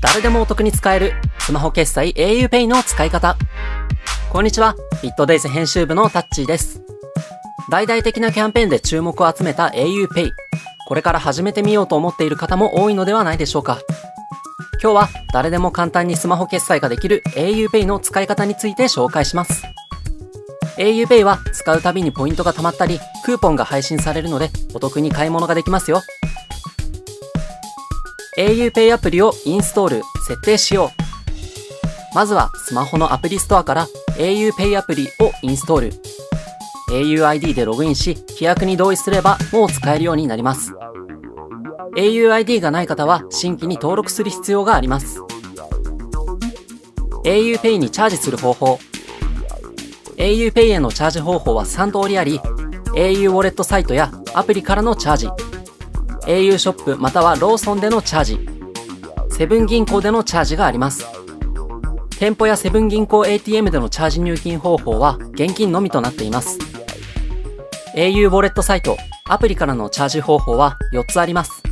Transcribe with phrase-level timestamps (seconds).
[0.00, 3.36] 誰でもお得に使えるスマホ決済 auPay の使い方。
[4.30, 6.80] こんにちは、ビットデイズ編集部のタッチーです。
[7.70, 10.30] 大々的なキャンペーンで注目を集めた auPay。
[10.88, 13.78] これから始めてみようと思っている方も多いのではないでしょうか。
[14.82, 19.64] 今日は誰でも簡単にスマホ決済ができる auPay の使い方について紹介します。
[20.78, 26.00] auPay は使うたびにポイントが貯まったり、クーポンが配信されるのでお得に買い物ができますよ。
[28.40, 32.14] auPay アプリをインストール、設定しよう。
[32.14, 33.86] まずはスマホのアプリストアから
[34.16, 35.92] auPay アプリをインストール。
[36.88, 40.72] auID でログインし、規約に同意すればもう使えるようになります。
[41.94, 45.20] auID がない方は新規に登録する必要があります。
[47.24, 48.78] auPay にチャージする方法。
[50.16, 52.40] auPay へのチャージ方法は3通りあり、
[52.94, 55.28] au ウォレットサイトやアプリからのチャージ、
[56.26, 58.48] au ショップまたはローソンでのチャージ、
[59.30, 61.06] セブン銀行でのチャージがあります。
[62.18, 66.58] 店舗やセブン銀行 ATM でのチャージ入金方法は現金のみとなっています。
[67.94, 68.96] au ウォレットサイト、
[69.26, 71.62] アプリからのチャージ方法は4つあります。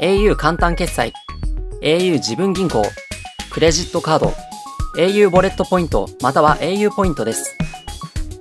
[0.00, 1.12] au 簡単決済、
[1.82, 2.82] au 自分銀行、
[3.50, 4.32] クレジットカード、
[4.96, 7.56] au ウォレットポイントまたは au ポイントです。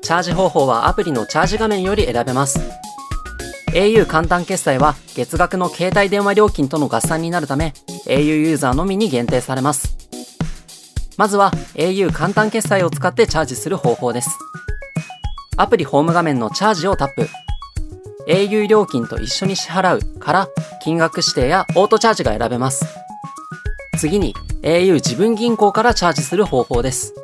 [0.03, 2.59] チャージ方法はアプリのチャージ画面より選べます。
[3.73, 7.73] Au 簡単決済は月額の携帯電話料金との合算になるため
[8.05, 9.97] au ユーザーのみに限定されます。
[11.17, 14.29] まずは au 簡単決済を使ってチャージする方法です。
[15.57, 17.27] アプリホーム画面のチャージをタップ。
[18.27, 20.47] au 料金と一緒に支払うから
[20.83, 22.85] 金額指定やオートチャージが選べます。
[23.97, 27.15] 次に au 自分銀行からチャージする方法です。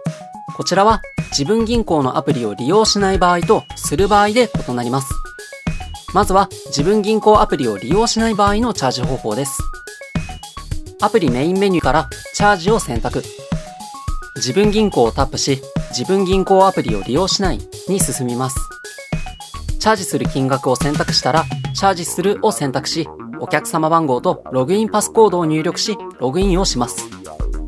[0.55, 5.13] こちらは自分銀行のアプリを利用しない場合とする場合で異なります。
[6.13, 9.61] まずは自分銀行アプリを利用しない場合のチャージ方法です。
[11.01, 13.23] アプリメインメニューからチャージを選択。
[14.35, 18.57] 自分銀行をタップし、自分銀行アプリを利用しないに進みます。
[19.79, 23.07] チャージする金額を選択したら、チャージするを選択し、
[23.39, 27.07] お客様番号とログインパスコードを入力し、ログインをします。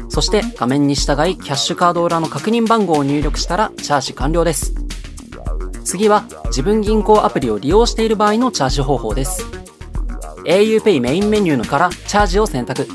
[0.10, 4.74] そして画面に従いキャッシュカード裏の確認番号を入力したらチャージ完了です。
[5.92, 9.46] 次は自分銀行アプリを利用している場合のチャージ方法です。
[10.46, 12.88] auPay メインメニューのからチャージを選択。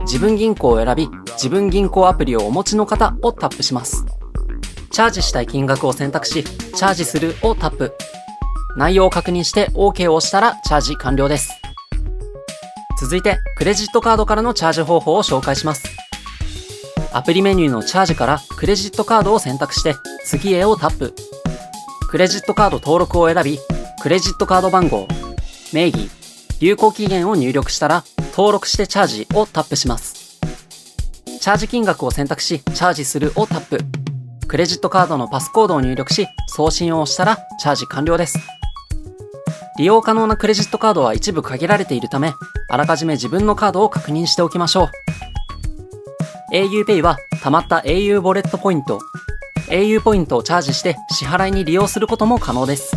[0.00, 4.04] 自分銀行を選び、自分銀行アプリをお持ちの方をタップします。
[4.90, 7.94] チャージしたい金額を選択し、チャージするをタップ。
[8.76, 11.52] 内容を確認して OK を押したらチャージ完了です。
[13.00, 15.84] 続いて、クレジットカードからのチャージ方法を紹介します。
[17.12, 21.14] アプリメニューのチャージからクレジットカードを選択して、次へをタップ。
[22.08, 23.58] クレジットカード登録を選び、
[24.00, 25.06] クレジットカード番号、
[25.74, 26.08] 名義、
[26.58, 28.02] 有効期限を入力したら、
[28.32, 30.40] 登録してチャージをタップします。
[31.38, 33.80] チャージ金額を選択し、チャージするをタップ。
[34.46, 38.38] クレジットカードのパスコードを入力し、送信を押したら、チャージ完了です。
[39.76, 42.32] 利用可能なクレジットカードは一部限られているため、
[42.70, 46.54] あらかじめ自分のカードを確認しておきましょう。
[46.54, 48.98] auPay は貯まった au ウォレットポイント、
[49.70, 52.96] au ポイントをチャージして支払いに利用することも可能です。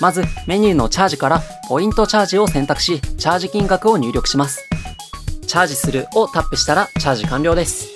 [0.00, 4.68] まずメニューのチャージからポイントチャージを選択し、チャージ金額を入力します。
[5.46, 7.88] チャージするをタップしたらチャージ完了です。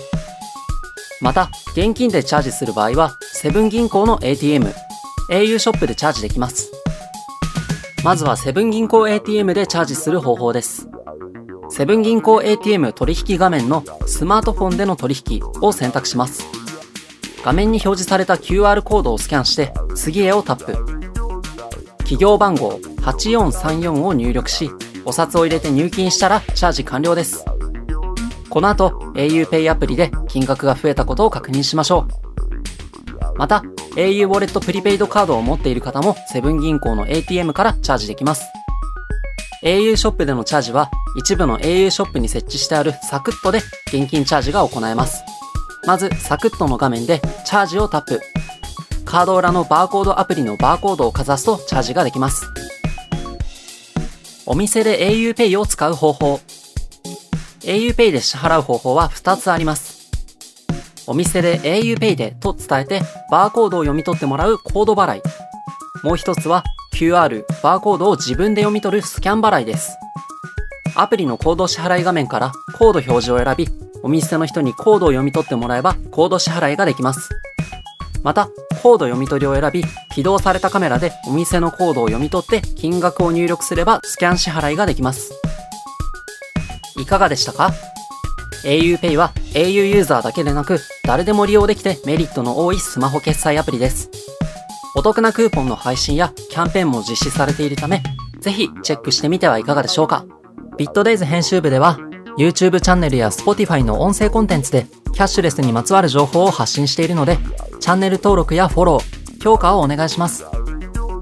[1.21, 4.73] また、現金でチャージする場合は、セブン銀行の ATM、
[5.29, 6.71] au ショップでチャージできます。
[8.03, 10.87] まずはセブン銀行 ATM でチャージする方法です。
[11.69, 16.60] セブン銀行 ATM 取引画面のスマートフォンでの取引を選択します。
[17.43, 20.73] 画面に表示された QR コードをスキャンして次へをタップ。
[21.99, 24.69] 企業番号8434を入力し、
[25.05, 27.45] お札を入れて入金したらチャージ完了です。
[28.49, 32.05] この後 auPay アプリで金額が増えたことを確認しましょ
[33.35, 33.37] う。
[33.37, 33.63] また
[33.95, 38.45] au ウォレットプリペイドカードを持っている方もセブン銀行の ATM からチャージできます。
[39.63, 45.23] au ショップでのチャージは一部の au ショップに設置してあるサクットで現金チャージが行えます。
[45.85, 48.21] まずサクットの画面でチャージをタップ。
[49.03, 52.45] カード裏のバーコードアプリのバーコードをかざすとチャージができます。
[54.45, 56.39] お店で auPay を使う方法。
[57.61, 60.09] auPay で支払う方法は2つあります。
[61.07, 65.21] お店で auPay でと伝えてバーコードを読み取ってもらうコード払い。
[66.03, 66.63] もう一つは
[66.93, 69.97] QR、バーコードを自分で読み取るスキャン払いです。
[70.95, 73.67] アプリのコード支払い画面からコード表示を選び、
[74.03, 77.29] お店の人にコードを読み取ってもらえばコード支払いができます。
[78.23, 78.49] また、
[78.83, 79.83] コード読み取りを選び、
[80.13, 85.33] 起動されたカメラでお店のコードを読み取って金額を入力すればスキャン支払いができます。
[86.97, 87.71] いかがでしたか
[88.63, 94.09] ？auPay は au ユーザーだけでなく誰でも利用できてメリットの多いスマホ決済アプリです。
[94.95, 98.03] お得なクーポンの配信やキャンペーンも実施されているため、
[98.39, 100.25] ぜひチェックしてみてはいかがでしょうか？
[100.77, 101.97] ビットデイズ編集部では
[102.37, 107.37] YouTube チャンネルや Spotify の音声コンテンツでキャッシュレスにまつわる情報を発信しているので、
[107.79, 110.45] チャンネル登録やフォロー、評価をお願いします。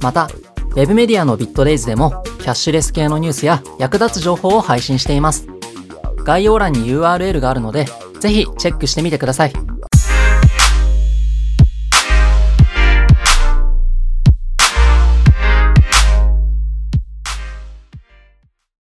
[0.02, 0.30] また、
[0.76, 5.48] Web メディアのビットデイズでもキャッシュレス系のニュースや役立つ情報を配信しています。
[6.24, 7.86] 概要欄に URL があるので、
[8.20, 9.69] ぜひチェックしてみてください。